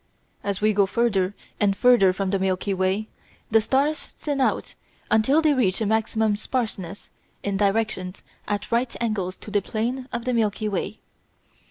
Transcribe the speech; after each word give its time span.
As 0.43 0.61
we 0.61 0.73
go 0.73 0.87
farther 0.87 1.35
and 1.59 1.77
farther 1.77 2.11
from 2.11 2.31
the 2.31 2.39
Milky 2.39 2.73
Way 2.73 3.07
the 3.51 3.61
stars 3.61 4.01
thin 4.07 4.41
out 4.41 4.73
until 5.11 5.43
they 5.43 5.53
reach 5.53 5.79
a 5.79 5.85
maximum 5.85 6.35
sparseness 6.37 7.11
in 7.43 7.55
directions 7.57 8.23
at 8.47 8.71
right 8.71 8.95
angles 8.99 9.37
to 9.37 9.51
the 9.51 9.61
plane 9.61 10.09
of 10.11 10.25
the 10.25 10.33
Milky 10.33 10.67
Way. 10.67 10.97